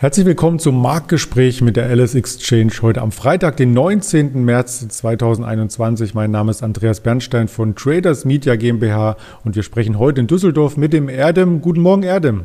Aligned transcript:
Herzlich 0.00 0.26
willkommen 0.26 0.60
zum 0.60 0.80
Marktgespräch 0.80 1.60
mit 1.60 1.74
der 1.74 1.86
Alice 1.86 2.14
Exchange 2.14 2.70
heute 2.82 3.02
am 3.02 3.10
Freitag, 3.10 3.56
den 3.56 3.72
19. 3.72 4.44
März 4.44 4.86
2021. 4.86 6.14
Mein 6.14 6.30
Name 6.30 6.52
ist 6.52 6.62
Andreas 6.62 7.00
Bernstein 7.00 7.48
von 7.48 7.74
Traders 7.74 8.24
Media 8.24 8.54
GmbH 8.54 9.16
und 9.44 9.56
wir 9.56 9.64
sprechen 9.64 9.98
heute 9.98 10.20
in 10.20 10.28
Düsseldorf 10.28 10.76
mit 10.76 10.92
dem 10.92 11.08
Erdem. 11.08 11.60
Guten 11.60 11.80
Morgen, 11.80 12.04
Erdem. 12.04 12.44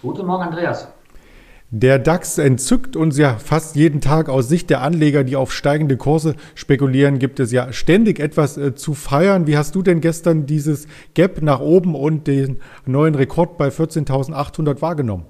Guten 0.00 0.26
Morgen, 0.26 0.44
Andreas. 0.44 0.86
Der 1.72 1.98
DAX 1.98 2.38
entzückt 2.38 2.94
uns 2.94 3.18
ja 3.18 3.34
fast 3.34 3.74
jeden 3.74 4.00
Tag. 4.00 4.28
Aus 4.28 4.48
Sicht 4.48 4.70
der 4.70 4.82
Anleger, 4.82 5.24
die 5.24 5.34
auf 5.34 5.52
steigende 5.52 5.96
Kurse 5.96 6.36
spekulieren, 6.54 7.18
gibt 7.18 7.40
es 7.40 7.50
ja 7.50 7.72
ständig 7.72 8.20
etwas 8.20 8.58
äh, 8.58 8.76
zu 8.76 8.94
feiern. 8.94 9.48
Wie 9.48 9.56
hast 9.56 9.74
du 9.74 9.82
denn 9.82 10.00
gestern 10.00 10.46
dieses 10.46 10.86
Gap 11.14 11.42
nach 11.42 11.58
oben 11.58 11.96
und 11.96 12.28
den 12.28 12.60
neuen 12.84 13.16
Rekord 13.16 13.58
bei 13.58 13.70
14.800 13.70 14.80
wahrgenommen? 14.80 15.24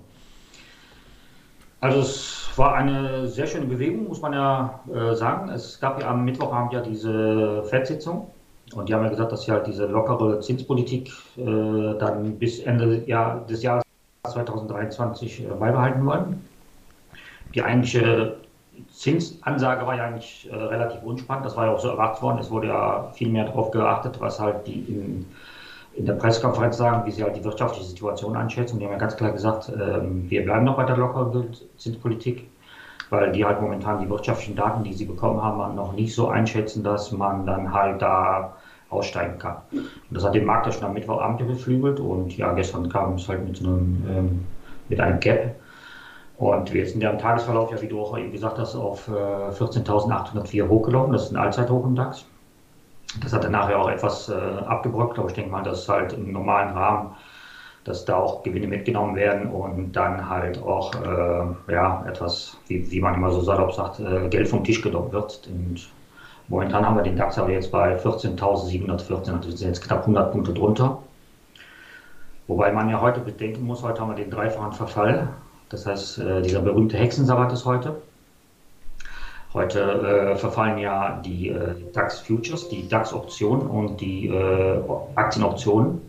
Also 1.86 2.00
es 2.00 2.48
war 2.56 2.74
eine 2.74 3.28
sehr 3.28 3.46
schöne 3.46 3.66
Bewegung, 3.66 4.08
muss 4.08 4.20
man 4.20 4.32
ja 4.32 4.80
äh, 4.92 5.14
sagen. 5.14 5.48
Es 5.50 5.78
gab 5.78 6.00
ja 6.00 6.10
am 6.10 6.24
Mittwochabend 6.24 6.72
ja 6.72 6.80
diese 6.80 7.62
FED-Sitzung 7.62 8.28
und 8.74 8.88
die 8.88 8.94
haben 8.94 9.04
ja 9.04 9.10
gesagt, 9.10 9.30
dass 9.30 9.42
sie 9.42 9.52
halt 9.52 9.68
diese 9.68 9.86
lockere 9.86 10.40
Zinspolitik 10.40 11.12
äh, 11.36 11.44
dann 12.00 12.40
bis 12.40 12.58
Ende 12.58 13.04
Jahr, 13.06 13.46
des 13.46 13.62
Jahres 13.62 13.84
2023 14.28 15.44
äh, 15.44 15.46
beibehalten 15.46 16.04
wollen. 16.04 16.44
Die 17.54 17.62
eigentliche 17.62 18.34
Zinsansage 18.90 19.86
war 19.86 19.94
ja 19.94 20.06
eigentlich 20.06 20.48
äh, 20.50 20.56
relativ 20.56 21.04
unspannend. 21.04 21.46
Das 21.46 21.56
war 21.56 21.66
ja 21.66 21.72
auch 21.72 21.78
so 21.78 21.90
erwartet 21.90 22.20
worden. 22.20 22.38
Es 22.40 22.50
wurde 22.50 22.66
ja 22.66 23.12
viel 23.14 23.28
mehr 23.28 23.44
darauf 23.44 23.70
geachtet, 23.70 24.20
was 24.20 24.40
halt 24.40 24.66
die 24.66 24.80
in 24.88 25.26
in 25.96 26.04
der 26.04 26.12
Pressekonferenz 26.14 26.76
sagen, 26.76 27.06
wie 27.06 27.10
sie 27.10 27.22
halt 27.22 27.36
die 27.36 27.44
wirtschaftliche 27.44 27.86
Situation 27.86 28.36
einschätzen. 28.36 28.78
Die 28.78 28.84
haben 28.84 28.92
ja 28.92 28.98
ganz 28.98 29.16
klar 29.16 29.32
gesagt, 29.32 29.70
ähm, 29.70 30.26
wir 30.28 30.44
bleiben 30.44 30.64
noch 30.64 30.76
bei 30.76 30.84
der 30.84 30.96
lockeren 30.96 31.54
Zinspolitik, 31.78 32.46
weil 33.08 33.32
die 33.32 33.44
halt 33.44 33.60
momentan 33.60 34.00
die 34.00 34.08
wirtschaftlichen 34.08 34.56
Daten, 34.56 34.84
die 34.84 34.92
sie 34.92 35.04
bekommen 35.04 35.40
haben, 35.40 35.74
noch 35.74 35.92
nicht 35.92 36.14
so 36.14 36.28
einschätzen, 36.28 36.84
dass 36.84 37.10
man 37.10 37.46
dann 37.46 37.72
halt 37.72 38.02
da 38.02 38.56
aussteigen 38.90 39.38
kann. 39.38 39.56
Und 39.72 39.84
das 40.10 40.24
hat 40.24 40.34
den 40.34 40.44
Markt 40.44 40.66
ja 40.66 40.72
schon 40.72 40.84
am 40.84 40.92
Mittwochabend 40.92 41.46
beflügelt 41.46 41.98
und 41.98 42.36
ja, 42.36 42.52
gestern 42.52 42.88
kam 42.88 43.14
es 43.14 43.26
halt 43.28 43.42
mit 43.42 43.56
so 43.56 43.64
einem, 43.64 44.04
ähm, 44.08 44.44
mit 44.88 45.00
einem 45.00 45.18
Gap. 45.18 45.50
Und 46.36 46.72
wir 46.72 46.84
sind 46.84 47.00
ja 47.02 47.08
im 47.08 47.18
Tagesverlauf, 47.18 47.70
ja, 47.70 47.80
wie 47.80 47.88
du 47.88 47.98
auch 48.00 48.16
eben 48.18 48.30
gesagt 48.30 48.58
hast, 48.58 48.74
auf 48.74 49.08
äh, 49.08 49.10
14.804 49.10 50.68
hochgelaufen. 50.68 51.12
Das 51.12 51.24
ist 51.24 51.30
ein 51.32 51.36
Allzeithoch 51.36 51.84
im 51.84 51.94
DAX. 51.94 52.26
Das 53.20 53.32
hat 53.32 53.44
dann 53.44 53.52
nachher 53.52 53.78
auch 53.78 53.88
etwas 53.88 54.28
äh, 54.28 54.34
abgebrockt, 54.34 55.18
aber 55.18 55.28
ich 55.28 55.34
denke 55.34 55.50
mal, 55.50 55.62
dass 55.62 55.88
halt 55.88 56.12
im 56.12 56.32
normalen 56.32 56.70
Rahmen, 56.76 57.14
dass 57.84 58.04
da 58.04 58.16
auch 58.16 58.42
Gewinne 58.42 58.66
mitgenommen 58.66 59.16
werden 59.16 59.50
und 59.50 59.92
dann 59.92 60.28
halt 60.28 60.62
auch 60.62 60.94
äh, 60.94 61.72
ja, 61.72 62.04
etwas, 62.08 62.56
wie, 62.66 62.90
wie 62.90 63.00
man 63.00 63.14
immer 63.14 63.30
so 63.30 63.40
salopp 63.40 63.72
sagt, 63.72 64.00
äh, 64.00 64.28
Geld 64.28 64.48
vom 64.48 64.64
Tisch 64.64 64.82
genommen 64.82 65.12
wird. 65.12 65.46
Und 65.46 65.88
momentan 66.48 66.84
haben 66.84 66.96
wir 66.96 67.02
den 67.02 67.16
DAX 67.16 67.38
aber 67.38 67.50
jetzt 67.50 67.70
bei 67.70 67.96
14.714, 67.96 69.32
also 69.32 69.50
sind 69.50 69.60
jetzt 69.68 69.80
knapp 69.82 70.00
100 70.00 70.32
Punkte 70.32 70.52
drunter. 70.52 70.98
Wobei 72.48 72.70
man 72.70 72.88
ja 72.88 73.00
heute 73.00 73.20
bedenken 73.20 73.64
muss, 73.66 73.82
heute 73.82 74.00
haben 74.00 74.08
wir 74.08 74.14
den 74.14 74.30
dreifachen 74.30 74.72
Verfall. 74.72 75.28
Das 75.68 75.86
heißt, 75.86 76.18
äh, 76.18 76.42
dieser 76.42 76.60
berühmte 76.60 76.96
Hexensabbat 76.96 77.52
ist 77.52 77.64
heute. 77.64 77.96
Heute 79.54 79.80
äh, 79.80 80.36
verfallen 80.36 80.78
ja 80.78 81.20
die 81.24 81.48
äh, 81.48 81.74
DAX 81.92 82.20
Futures, 82.20 82.68
die 82.68 82.88
DAX 82.88 83.12
Optionen 83.12 83.66
und 83.66 84.00
die 84.00 84.28
äh, 84.28 84.80
Aktienoptionen. 85.14 86.00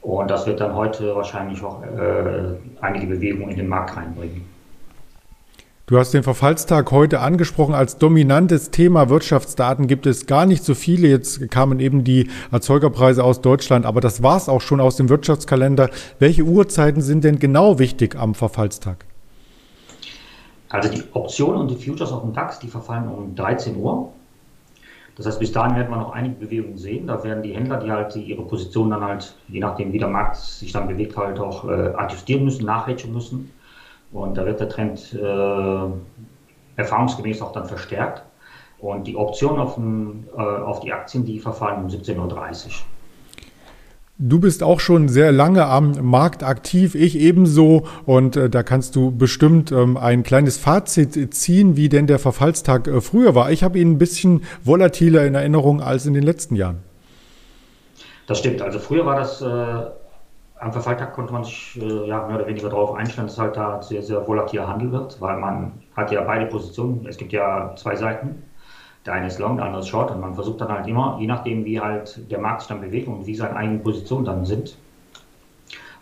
Und 0.00 0.30
das 0.30 0.46
wird 0.46 0.60
dann 0.60 0.74
heute 0.74 1.14
wahrscheinlich 1.14 1.62
auch 1.62 1.82
äh, 1.82 2.56
einige 2.80 3.06
Bewegungen 3.06 3.50
in 3.50 3.56
den 3.56 3.68
Markt 3.68 3.96
reinbringen. 3.96 4.46
Du 5.88 5.98
hast 5.98 6.12
den 6.12 6.22
Verfallstag 6.22 6.90
heute 6.90 7.20
angesprochen. 7.20 7.74
Als 7.74 7.96
dominantes 7.96 8.70
Thema 8.70 9.08
Wirtschaftsdaten 9.08 9.86
gibt 9.86 10.04
es 10.04 10.26
gar 10.26 10.44
nicht 10.44 10.62
so 10.62 10.74
viele. 10.74 11.08
Jetzt 11.08 11.50
kamen 11.50 11.80
eben 11.80 12.04
die 12.04 12.28
Erzeugerpreise 12.52 13.24
aus 13.24 13.40
Deutschland, 13.40 13.86
aber 13.86 14.02
das 14.02 14.22
war 14.22 14.36
es 14.36 14.50
auch 14.50 14.60
schon 14.60 14.80
aus 14.80 14.96
dem 14.96 15.08
Wirtschaftskalender. 15.08 15.88
Welche 16.18 16.42
Uhrzeiten 16.42 17.00
sind 17.00 17.24
denn 17.24 17.38
genau 17.38 17.78
wichtig 17.78 18.16
am 18.16 18.34
Verfallstag? 18.34 19.07
Also 20.70 20.90
die 20.90 21.02
Optionen 21.12 21.60
und 21.60 21.70
die 21.70 21.76
Futures 21.76 22.12
auf 22.12 22.22
dem 22.22 22.32
DAX, 22.32 22.58
die 22.58 22.68
verfallen 22.68 23.08
um 23.08 23.34
13 23.34 23.76
Uhr. 23.76 24.12
Das 25.16 25.26
heißt, 25.26 25.40
bis 25.40 25.50
dahin 25.50 25.74
werden 25.74 25.90
wir 25.90 25.96
noch 25.96 26.12
einige 26.12 26.36
Bewegungen 26.36 26.78
sehen. 26.78 27.08
Da 27.08 27.24
werden 27.24 27.42
die 27.42 27.52
Händler, 27.52 27.78
die 27.78 27.90
halt 27.90 28.14
ihre 28.14 28.42
Position 28.42 28.90
dann 28.90 29.02
halt, 29.02 29.34
je 29.48 29.58
nachdem 29.58 29.92
wie 29.92 29.98
der 29.98 30.08
Markt 30.08 30.36
sich 30.36 30.70
dann 30.70 30.86
bewegt, 30.86 31.16
halt 31.16 31.40
auch 31.40 31.64
äh, 31.64 31.92
adjustieren 31.94 32.44
müssen, 32.44 32.64
nachrechnen 32.64 33.12
müssen. 33.12 33.50
Und 34.12 34.36
da 34.36 34.46
wird 34.46 34.60
der 34.60 34.68
Trend 34.68 35.12
äh, 35.12 35.86
erfahrungsgemäß 36.76 37.42
auch 37.42 37.52
dann 37.52 37.66
verstärkt. 37.66 38.22
Und 38.78 39.08
die 39.08 39.16
Optionen 39.16 39.58
auf, 39.58 39.74
den, 39.74 40.28
äh, 40.36 40.40
auf 40.40 40.80
die 40.80 40.92
Aktien, 40.92 41.24
die 41.24 41.40
verfallen 41.40 41.82
um 41.82 41.88
17.30 41.88 42.16
Uhr. 42.18 42.72
Du 44.20 44.40
bist 44.40 44.64
auch 44.64 44.80
schon 44.80 45.08
sehr 45.08 45.30
lange 45.30 45.66
am 45.66 45.92
Markt 46.02 46.42
aktiv, 46.42 46.96
ich 46.96 47.16
ebenso. 47.20 47.86
Und 48.04 48.36
äh, 48.36 48.50
da 48.50 48.64
kannst 48.64 48.96
du 48.96 49.12
bestimmt 49.12 49.70
ähm, 49.70 49.96
ein 49.96 50.24
kleines 50.24 50.58
Fazit 50.58 51.32
ziehen, 51.32 51.76
wie 51.76 51.88
denn 51.88 52.08
der 52.08 52.18
Verfallstag 52.18 52.88
äh, 52.88 53.00
früher 53.00 53.36
war. 53.36 53.52
Ich 53.52 53.62
habe 53.62 53.78
ihn 53.78 53.92
ein 53.92 53.98
bisschen 53.98 54.42
volatiler 54.64 55.24
in 55.24 55.36
Erinnerung 55.36 55.80
als 55.80 56.04
in 56.04 56.14
den 56.14 56.24
letzten 56.24 56.56
Jahren. 56.56 56.78
Das 58.26 58.40
stimmt. 58.40 58.60
Also 58.60 58.80
früher 58.80 59.06
war 59.06 59.14
das, 59.14 59.40
äh, 59.40 59.44
am 59.44 60.72
Verfalltag 60.72 61.12
konnte 61.12 61.32
man 61.32 61.44
sich 61.44 61.78
äh, 61.80 62.08
ja, 62.08 62.26
mehr 62.26 62.38
oder 62.38 62.48
weniger 62.48 62.70
darauf 62.70 62.96
einstellen, 62.96 63.28
dass 63.28 63.38
halt 63.38 63.56
da 63.56 63.80
sehr, 63.82 64.02
sehr 64.02 64.26
volatiler 64.26 64.66
Handel 64.66 64.90
wird, 64.90 65.20
weil 65.20 65.36
man 65.36 65.74
hat 65.96 66.10
ja 66.10 66.22
beide 66.22 66.46
Positionen. 66.46 67.06
Es 67.08 67.18
gibt 67.18 67.32
ja 67.32 67.72
zwei 67.76 67.94
Seiten. 67.94 68.42
Der 69.08 69.14
eine 69.14 69.28
ist 69.28 69.38
long, 69.38 69.56
der 69.56 69.64
andere 69.64 69.80
ist 69.80 69.88
short 69.88 70.10
und 70.10 70.20
man 70.20 70.34
versucht 70.34 70.60
dann 70.60 70.68
halt 70.68 70.86
immer, 70.86 71.16
je 71.18 71.26
nachdem 71.26 71.64
wie 71.64 71.80
halt 71.80 72.30
der 72.30 72.38
Markt 72.38 72.60
sich 72.60 72.68
dann 72.68 72.82
bewegt 72.82 73.08
und 73.08 73.24
wie 73.24 73.34
seine 73.34 73.56
eigenen 73.56 73.82
Positionen 73.82 74.26
dann 74.26 74.44
sind, 74.44 74.76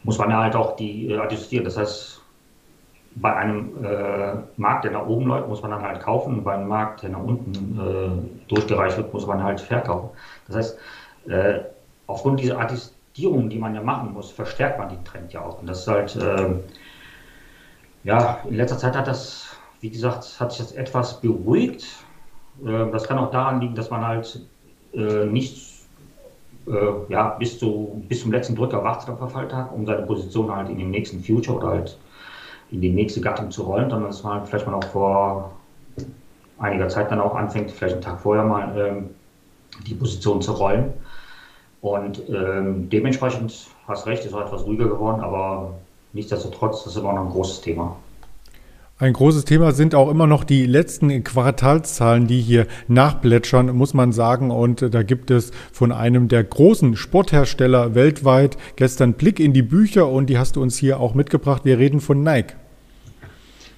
muss 0.02 0.18
man 0.18 0.34
halt 0.34 0.56
auch 0.56 0.74
die 0.74 1.08
äh, 1.08 1.16
adjustieren. 1.16 1.64
Das 1.64 1.76
heißt, 1.76 2.20
bei 3.14 3.32
einem 3.32 3.84
äh, 3.84 4.38
Markt, 4.56 4.82
der 4.82 4.90
nach 4.90 5.06
oben 5.06 5.28
läuft, 5.28 5.46
muss 5.46 5.62
man 5.62 5.70
dann 5.70 5.82
halt 5.82 6.00
kaufen 6.00 6.34
und 6.34 6.42
bei 6.42 6.54
einem 6.54 6.66
Markt, 6.66 7.04
der 7.04 7.10
nach 7.10 7.20
unten 7.20 7.78
äh, 7.78 8.48
durchgereicht 8.48 8.96
wird, 8.96 9.12
muss 9.12 9.24
man 9.24 9.40
halt 9.40 9.60
verkaufen. 9.60 10.08
Das 10.48 10.56
heißt, 10.56 10.76
äh, 11.28 11.60
aufgrund 12.08 12.40
dieser 12.40 12.58
Adjustierung, 12.58 13.48
die 13.48 13.58
man 13.58 13.72
ja 13.72 13.82
machen 13.82 14.12
muss, 14.12 14.32
verstärkt 14.32 14.78
man 14.78 14.88
den 14.88 15.04
Trend 15.04 15.32
ja 15.32 15.42
auch. 15.42 15.60
Und 15.60 15.68
das 15.68 15.82
ist 15.82 15.86
halt, 15.86 16.18
ähm, 16.20 16.58
ja, 18.02 18.38
in 18.42 18.56
letzter 18.56 18.78
Zeit 18.78 18.96
hat 18.96 19.06
das, 19.06 19.56
wie 19.78 19.90
gesagt, 19.90 20.40
hat 20.40 20.50
sich 20.50 20.58
das 20.58 20.72
etwas 20.72 21.14
beruhigt 21.14 21.86
das 22.64 23.06
kann 23.06 23.18
auch 23.18 23.30
daran 23.30 23.60
liegen, 23.60 23.74
dass 23.74 23.90
man 23.90 24.04
halt 24.06 24.40
äh, 24.94 25.24
nicht 25.26 25.76
äh, 26.66 26.72
ja, 27.08 27.30
bis, 27.38 27.58
zu, 27.58 28.02
bis 28.08 28.20
zum 28.22 28.32
letzten 28.32 28.56
Drücker 28.56 28.82
wartet 28.82 29.08
am 29.08 29.18
Verfalltag, 29.18 29.72
um 29.72 29.86
seine 29.86 30.02
Position 30.02 30.50
halt 30.50 30.68
in 30.68 30.78
den 30.78 30.90
nächsten 30.90 31.20
Future 31.20 31.58
oder 31.58 31.68
halt 31.68 31.98
in 32.70 32.80
die 32.80 32.90
nächste 32.90 33.20
Gattung 33.20 33.50
zu 33.50 33.62
rollen, 33.62 33.90
sondern 33.90 34.10
dass 34.10 34.22
man 34.22 34.34
halt 34.34 34.48
vielleicht 34.48 34.66
mal 34.66 34.74
auch 34.74 34.84
vor 34.84 35.52
einiger 36.58 36.88
Zeit 36.88 37.10
dann 37.10 37.20
auch 37.20 37.34
anfängt, 37.34 37.70
vielleicht 37.70 37.94
einen 37.94 38.02
Tag 38.02 38.20
vorher 38.20 38.44
mal 38.44 38.76
ähm, 38.76 39.10
die 39.86 39.94
Position 39.94 40.40
zu 40.40 40.52
rollen. 40.52 40.92
Und 41.80 42.28
ähm, 42.28 42.88
dementsprechend 42.88 43.68
hast 43.86 44.06
recht, 44.06 44.24
ist 44.24 44.34
auch 44.34 44.40
etwas 44.40 44.64
ruhiger 44.64 44.88
geworden, 44.88 45.20
aber 45.20 45.74
nichtsdestotrotz, 46.12 46.82
das 46.82 46.94
ist 46.94 47.00
immer 47.00 47.12
noch 47.12 47.24
ein 47.24 47.30
großes 47.30 47.60
Thema. 47.60 47.96
Ein 48.98 49.12
großes 49.12 49.44
Thema 49.44 49.72
sind 49.72 49.94
auch 49.94 50.08
immer 50.08 50.26
noch 50.26 50.42
die 50.42 50.64
letzten 50.64 51.22
Quartalszahlen, 51.22 52.26
die 52.26 52.40
hier 52.40 52.66
nachplätschern, 52.88 53.76
muss 53.76 53.92
man 53.92 54.10
sagen. 54.12 54.50
Und 54.50 54.80
äh, 54.80 54.88
da 54.88 55.02
gibt 55.02 55.30
es 55.30 55.50
von 55.70 55.92
einem 55.92 56.28
der 56.28 56.42
großen 56.42 56.96
Sporthersteller 56.96 57.94
weltweit 57.94 58.56
gestern 58.76 59.12
Blick 59.12 59.38
in 59.38 59.52
die 59.52 59.60
Bücher 59.60 60.08
und 60.08 60.30
die 60.30 60.38
hast 60.38 60.56
du 60.56 60.62
uns 60.62 60.78
hier 60.78 60.98
auch 60.98 61.12
mitgebracht. 61.12 61.66
Wir 61.66 61.78
reden 61.78 62.00
von 62.00 62.22
Nike. 62.22 62.54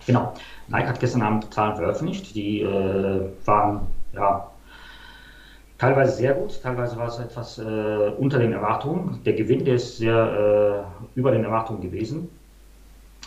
Genau. 0.07 0.35
Nike 0.69 0.87
hat 0.87 1.01
gestern 1.01 1.23
Abend 1.23 1.53
Zahlen 1.53 1.75
veröffentlicht. 1.75 2.37
Die 2.37 2.61
äh, 2.61 3.21
waren 3.45 3.81
ja 4.15 4.49
teilweise 5.79 6.13
sehr 6.13 6.35
gut, 6.35 6.63
teilweise 6.63 6.97
war 6.97 7.09
es 7.09 7.19
etwas 7.19 7.59
äh, 7.59 7.63
unter 8.19 8.39
den 8.39 8.53
Erwartungen. 8.53 9.19
Der 9.25 9.33
Gewinn 9.33 9.65
der 9.65 9.75
ist 9.75 9.97
sehr 9.97 10.87
äh, 11.17 11.19
über 11.19 11.33
den 11.33 11.43
Erwartungen 11.43 11.81
gewesen. 11.81 12.29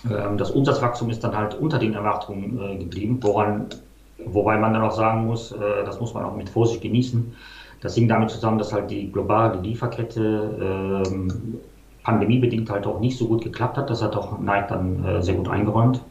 Ähm, 0.09 0.37
das 0.37 0.51
Umsatzwachstum 0.51 1.09
ist 1.09 1.23
dann 1.23 1.35
halt 1.35 1.53
unter 1.55 1.79
den 1.79 1.93
Erwartungen 1.93 2.59
äh, 2.59 2.77
geblieben, 2.77 3.19
woran, 3.21 3.69
wobei 4.17 4.57
man 4.57 4.73
dann 4.73 4.83
auch 4.83 4.91
sagen 4.91 5.25
muss, 5.25 5.51
äh, 5.51 5.83
das 5.83 5.99
muss 5.99 6.13
man 6.13 6.23
auch 6.23 6.35
mit 6.35 6.49
Vorsicht 6.49 6.81
genießen. 6.81 7.33
Das 7.81 7.95
hing 7.95 8.07
damit 8.07 8.29
zusammen, 8.29 8.57
dass 8.57 8.71
halt 8.73 8.91
die 8.91 9.11
globale 9.11 9.59
Lieferkette 9.59 11.03
ähm, 11.07 11.63
pandemiebedingt 12.03 12.69
halt 12.69 12.85
auch 12.87 12.99
nicht 12.99 13.17
so 13.17 13.27
gut 13.27 13.41
geklappt 13.43 13.77
hat. 13.77 13.89
Das 13.89 14.01
hat 14.01 14.15
auch 14.15 14.37
Nike 14.37 14.67
dann 14.69 15.03
äh, 15.03 15.21
sehr 15.21 15.35
gut 15.35 15.47
eingeräumt. 15.47 16.05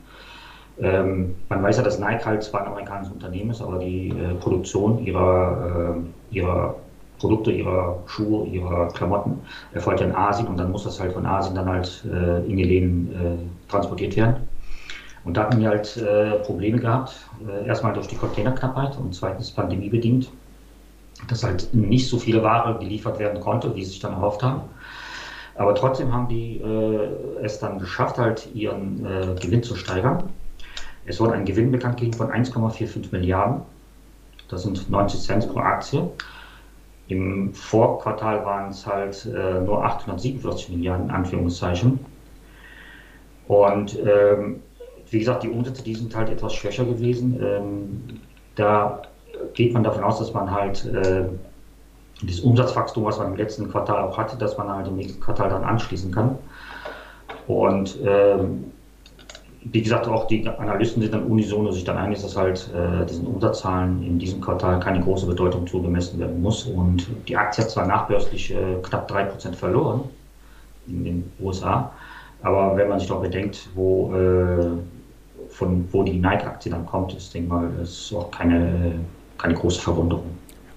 Ähm, 0.79 1.37
man 1.49 1.63
weiß 1.63 1.77
ja, 1.77 1.83
dass 1.83 1.99
Nike 1.99 2.25
halt 2.25 2.43
zwar 2.43 2.61
ein 2.63 2.67
amerikanisches 2.69 3.13
Unternehmen 3.13 3.51
ist, 3.51 3.61
aber 3.61 3.79
die 3.79 4.09
äh, 4.17 4.35
Produktion 4.35 4.99
ihrer, 4.99 5.97
äh, 6.31 6.35
ihrer 6.35 6.75
Produkte, 7.19 7.51
ihrer 7.53 8.03
Schuhe, 8.07 8.47
ihrer 8.47 8.89
Klamotten 8.89 9.45
erfolgt 9.73 10.01
ja 10.01 10.07
in 10.07 10.13
Asien 10.15 10.49
und 10.49 10.57
dann 10.57 10.71
muss 10.71 10.85
das 10.85 10.99
halt 11.01 11.13
von 11.13 11.27
Asien 11.27 11.55
dann 11.55 11.69
halt 11.69 12.05
äh, 12.11 12.41
in 12.47 12.57
die 12.57 12.65
Läden 12.65 13.60
transportiert 13.71 14.17
werden. 14.17 14.49
Und 15.25 15.37
da 15.37 15.43
hatten 15.45 15.61
wir 15.61 15.69
halt 15.69 15.97
äh, 15.97 16.39
Probleme 16.45 16.79
gehabt. 16.79 17.15
Äh, 17.47 17.67
erstmal 17.67 17.93
durch 17.93 18.09
die 18.09 18.17
Containerknappheit 18.17 18.97
und 18.97 19.15
zweitens 19.15 19.51
pandemiebedingt, 19.51 20.31
dass 21.29 21.45
halt 21.45 21.73
nicht 21.75 22.09
so 22.09 22.19
viele 22.19 22.43
Ware 22.43 22.79
geliefert 22.79 23.19
werden 23.19 23.41
konnte, 23.41 23.75
wie 23.75 23.85
sie 23.85 23.91
sich 23.91 24.01
dann 24.01 24.13
erhofft 24.13 24.43
haben. 24.43 24.63
Aber 25.57 25.75
trotzdem 25.75 26.13
haben 26.13 26.29
die 26.29 26.57
äh, 26.59 27.43
es 27.43 27.59
dann 27.59 27.79
geschafft, 27.79 28.19
halt 28.19 28.49
ihren 28.55 29.05
äh, 29.05 29.35
Gewinn 29.39 29.63
zu 29.63 29.77
steigern. 29.77 30.31
Es 31.05 31.21
wurde 31.21 31.35
ein 31.35 31.45
Gewinn 31.45 31.71
bekannt 31.71 31.99
gegeben 31.99 32.17
von 32.17 32.31
1,45 32.31 33.13
Milliarden. 33.13 33.63
Das 34.49 34.63
sind 34.63 34.89
90 34.89 35.21
Cent 35.21 35.53
pro 35.53 35.61
Aktie. 35.61 36.09
Im 37.09 37.53
Vorquartal 37.53 38.45
waren 38.45 38.71
es 38.71 38.87
halt 38.87 39.27
äh, 39.27 39.61
nur 39.61 39.85
847 39.85 40.71
Milliarden, 40.71 41.07
in 41.07 41.11
Anführungszeichen. 41.11 41.99
Und 43.51 43.99
ähm, 44.07 44.63
wie 45.11 45.19
gesagt, 45.19 45.43
die 45.43 45.51
Umsätze, 45.51 45.83
die 45.83 45.97
sind 45.97 46.15
halt 46.15 46.31
etwas 46.31 46.55
schwächer 46.55 46.85
gewesen. 46.85 47.41
Ähm, 47.43 48.21
da 48.55 49.03
geht 49.55 49.75
man 49.75 49.83
davon 49.83 50.05
aus, 50.05 50.21
dass 50.21 50.33
man 50.33 50.49
halt 50.49 50.85
äh, 50.85 51.25
dieses 52.23 52.45
Umsatzwachstum, 52.45 53.03
was 53.03 53.19
man 53.19 53.33
im 53.33 53.37
letzten 53.37 53.69
Quartal 53.69 54.03
auch 54.03 54.17
hatte, 54.17 54.37
dass 54.37 54.57
man 54.57 54.71
halt 54.71 54.87
im 54.87 54.95
nächsten 54.95 55.21
Quartal 55.21 55.49
dann 55.49 55.65
anschließen 55.65 56.13
kann. 56.13 56.39
Und 57.49 57.99
ähm, 58.07 58.71
wie 59.65 59.83
gesagt, 59.83 60.07
auch 60.07 60.29
die 60.29 60.47
Analysten 60.47 61.03
sind 61.03 61.13
dann 61.13 61.25
unisono 61.25 61.73
sich 61.73 61.83
dann 61.83 61.97
einig, 61.97 62.23
dass 62.23 62.37
halt 62.37 62.71
äh, 62.73 63.05
diesen 63.05 63.27
Umsatzzahlen 63.27 64.01
in 64.05 64.21
diesem 64.21 64.41
Quartal 64.41 64.79
keine 64.79 65.01
große 65.01 65.27
Bedeutung 65.27 65.67
zugemessen 65.67 66.21
werden 66.21 66.41
muss. 66.41 66.67
Und 66.67 67.09
die 67.27 67.37
Aktie 67.37 67.65
hat 67.65 67.71
zwar 67.71 67.89
nachbörslich 67.89 68.55
äh, 68.55 68.77
knapp 68.81 69.11
3% 69.11 69.55
verloren 69.55 70.03
in 70.87 71.05
den 71.05 71.33
USA, 71.41 71.91
aber 72.43 72.77
wenn 72.77 72.89
man 72.89 72.99
sich 72.99 73.09
doch 73.09 73.21
bedenkt, 73.21 73.69
wo, 73.75 74.15
äh, 74.15 74.67
von 75.51 75.89
wo 75.93 76.03
die 76.03 76.19
Nike-Aktie 76.19 76.71
dann 76.71 76.87
kommt, 76.87 77.15
ist, 77.15 77.35
denke 77.35 77.49
mal, 77.49 77.71
ist 77.83 78.13
auch 78.15 78.31
keine, 78.31 78.95
keine 79.39 79.55
große 79.55 79.81
Verwunderung. 79.81 80.25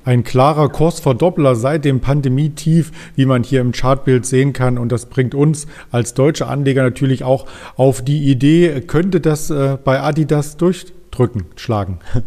Ein 0.06 0.24
klarer 0.26 0.68
Kursverdoppler 0.68 1.56
seit 1.56 1.86
dem 1.86 2.02
Pandemietief, 2.02 2.92
wie 3.16 3.26
man 3.26 3.44
hier 3.44 3.62
im 3.62 3.72
Chartbild 3.72 4.26
sehen 4.26 4.52
kann. 4.52 4.78
Und 4.78 4.92
das 4.92 5.06
bringt 5.06 5.34
uns 5.34 5.66
als 5.92 6.14
deutsche 6.14 6.48
Anleger 6.48 6.84
natürlich 6.84 7.24
auch 7.24 7.46
auf 7.78 8.02
die 8.04 8.30
Idee, 8.30 8.82
könnte 8.82 9.22
das 9.22 9.50
äh, 9.50 9.78
bei 9.82 10.02
Adidas 10.02 10.58
durchdrücken, 10.58 11.46
schlagen? 11.56 12.00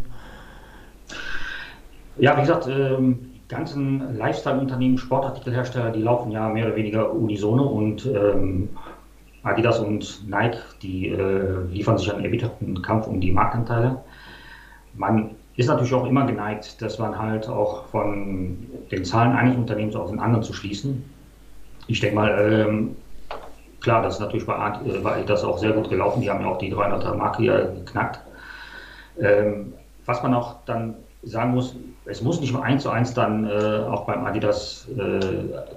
Ja, 2.19 2.35
wie 2.35 2.41
gesagt, 2.41 2.67
ähm, 2.67 3.19
die 3.35 3.47
ganzen 3.47 4.17
Lifestyle-Unternehmen, 4.17 4.97
Sportartikelhersteller, 4.97 5.91
die 5.91 6.01
laufen 6.01 6.31
ja 6.31 6.49
mehr 6.49 6.65
oder 6.65 6.75
weniger 6.75 7.13
unisono 7.13 7.63
und 7.67 8.07
ähm, 8.07 8.69
Adidas 9.43 9.79
und 9.79 10.27
Nike, 10.27 10.57
die 10.81 11.09
äh, 11.09 11.61
liefern 11.71 11.97
sich 11.97 12.13
einen 12.13 12.23
erbitterten 12.23 12.81
Kampf 12.81 13.07
um 13.07 13.21
die 13.21 13.31
Marktanteile. 13.31 14.03
Man 14.93 15.31
ist 15.55 15.67
natürlich 15.67 15.93
auch 15.93 16.05
immer 16.05 16.25
geneigt, 16.25 16.81
dass 16.81 16.99
man 16.99 17.17
halt 17.17 17.47
auch 17.47 17.85
von 17.87 18.57
den 18.91 19.05
Zahlen 19.05 19.33
eines 19.35 19.55
Unternehmens 19.55 19.95
auf 19.95 20.09
den 20.09 20.19
anderen 20.19 20.43
zu 20.43 20.53
schließen. 20.53 21.03
Ich 21.87 21.99
denke 21.99 22.15
mal, 22.15 22.29
ähm, 22.39 22.95
klar, 23.79 24.01
das 24.03 24.15
ist 24.15 24.19
natürlich 24.19 24.45
bei, 24.45 24.55
äh, 24.55 24.99
bei 24.99 25.23
das 25.23 25.43
auch 25.43 25.57
sehr 25.57 25.71
gut 25.71 25.89
gelaufen. 25.89 26.21
Die 26.21 26.29
haben 26.29 26.41
ja 26.41 26.47
auch 26.47 26.57
die 26.57 26.73
300er 26.73 27.15
Marke 27.15 27.43
ja 27.43 27.65
geknackt. 27.65 28.19
Ähm, 29.19 29.73
was 30.05 30.21
man 30.21 30.33
auch 30.33 30.57
dann 30.65 30.95
sagen 31.23 31.51
muss, 31.51 31.75
es 32.05 32.21
muss 32.21 32.39
nicht 32.39 32.53
nur 32.53 32.63
eins 32.63 32.83
zu 32.83 32.89
eins 32.89 33.13
dann 33.13 33.49
äh, 33.49 33.79
auch 33.89 34.05
beim 34.05 34.25
Adidas, 34.25 34.87
äh, 34.95 35.19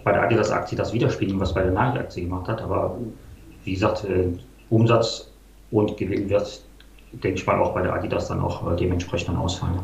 bei 0.05 0.13
der 0.13 0.23
Adidas-Aktie 0.23 0.77
das 0.77 0.93
widerspiegeln, 0.93 1.41
was 1.41 1.55
bei 1.55 1.63
der 1.63 1.73
Nike-Aktie 1.73 2.25
gemacht 2.25 2.49
hat. 2.49 2.61
Aber 2.63 2.97
wie 3.65 3.75
gesagt, 3.75 4.05
äh, 4.05 4.29
Umsatz 4.69 5.31
und 5.71 5.97
Gewinn 5.97 6.29
wird 6.29 6.63
denke 7.13 7.41
ich 7.41 7.47
mal, 7.47 7.59
auch 7.59 7.75
bei 7.75 7.83
der 7.83 7.95
Adidas 7.95 8.29
dann 8.29 8.41
auch 8.41 8.71
äh, 8.71 8.77
dementsprechend 8.77 9.29
dann 9.29 9.37
ausfallen. 9.37 9.79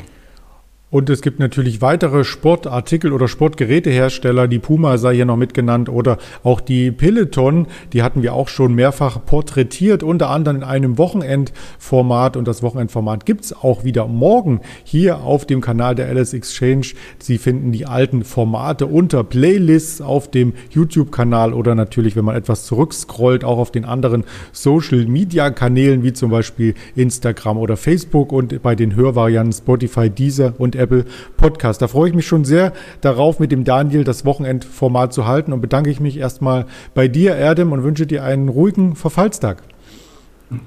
Und 0.88 1.10
es 1.10 1.20
gibt 1.20 1.40
natürlich 1.40 1.82
weitere 1.82 2.22
Sportartikel 2.22 3.12
oder 3.12 3.26
Sportgerätehersteller, 3.26 4.46
die 4.46 4.60
Puma 4.60 4.98
sei 4.98 5.16
hier 5.16 5.24
noch 5.24 5.36
mitgenannt 5.36 5.88
oder 5.88 6.16
auch 6.44 6.60
die 6.60 6.92
Peloton, 6.92 7.66
die 7.92 8.04
hatten 8.04 8.22
wir 8.22 8.34
auch 8.34 8.46
schon 8.46 8.72
mehrfach 8.72 9.18
porträtiert, 9.26 10.04
unter 10.04 10.30
anderem 10.30 10.58
in 10.58 10.62
einem 10.62 10.96
Wochenendformat 10.96 12.36
und 12.36 12.46
das 12.46 12.62
Wochenendformat 12.62 13.26
gibt's 13.26 13.52
auch 13.52 13.82
wieder 13.82 14.06
morgen 14.06 14.60
hier 14.84 15.22
auf 15.22 15.44
dem 15.44 15.60
Kanal 15.60 15.96
der 15.96 16.08
LS 16.14 16.34
Exchange. 16.34 16.86
Sie 17.18 17.38
finden 17.38 17.72
die 17.72 17.86
alten 17.86 18.22
Formate 18.22 18.86
unter 18.86 19.24
Playlists 19.24 20.00
auf 20.00 20.30
dem 20.30 20.52
YouTube-Kanal 20.70 21.52
oder 21.52 21.74
natürlich, 21.74 22.14
wenn 22.14 22.24
man 22.24 22.36
etwas 22.36 22.64
zurückscrollt, 22.64 23.42
auch 23.42 23.58
auf 23.58 23.72
den 23.72 23.86
anderen 23.86 24.22
Social-Media-Kanälen 24.52 26.04
wie 26.04 26.12
zum 26.12 26.30
Beispiel 26.30 26.74
Instagram 26.94 27.58
oder 27.58 27.76
Facebook 27.76 28.30
und 28.30 28.62
bei 28.62 28.76
den 28.76 28.94
Hörvarianten 28.94 29.52
Spotify, 29.52 30.08
Deezer 30.08 30.54
und 30.76 30.82
Apple 30.82 31.04
Podcast. 31.36 31.82
Da 31.82 31.88
freue 31.88 32.08
ich 32.08 32.14
mich 32.14 32.26
schon 32.26 32.44
sehr 32.44 32.72
darauf, 33.00 33.40
mit 33.40 33.52
dem 33.52 33.64
Daniel 33.64 34.04
das 34.04 34.24
Wochenendformat 34.24 35.12
zu 35.12 35.26
halten 35.26 35.52
und 35.52 35.60
bedanke 35.60 35.90
ich 35.90 36.00
mich 36.00 36.18
erstmal 36.18 36.66
bei 36.94 37.08
dir, 37.08 37.34
Erdem, 37.34 37.72
und 37.72 37.82
wünsche 37.82 38.06
dir 38.06 38.24
einen 38.24 38.48
ruhigen 38.48 38.96
Verfallstag. 38.96 39.62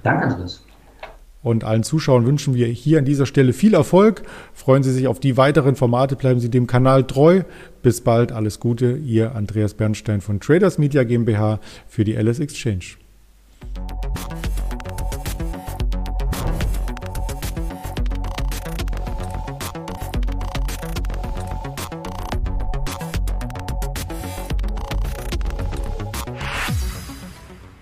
Danke, 0.03 0.25
Andreas. 0.25 0.63
Und 1.41 1.63
allen 1.63 1.83
Zuschauern 1.83 2.25
wünschen 2.25 2.53
wir 2.53 2.67
hier 2.67 2.99
an 2.99 3.05
dieser 3.05 3.25
Stelle 3.25 3.53
viel 3.53 3.73
Erfolg. 3.73 4.23
Freuen 4.53 4.83
Sie 4.83 4.91
sich 4.91 5.07
auf 5.07 5.21
die 5.21 5.37
weiteren 5.37 5.75
Formate, 5.75 6.17
bleiben 6.17 6.41
Sie 6.41 6.49
dem 6.49 6.67
Kanal 6.67 7.05
treu. 7.05 7.43
Bis 7.81 8.01
bald, 8.01 8.33
alles 8.33 8.59
Gute. 8.59 8.97
Ihr 8.97 9.35
Andreas 9.35 9.73
Bernstein 9.73 10.19
von 10.19 10.41
Traders 10.41 10.77
Media 10.77 11.03
GmbH 11.03 11.61
für 11.87 12.03
die 12.03 12.15
LS 12.15 12.39
Exchange. 12.39 12.97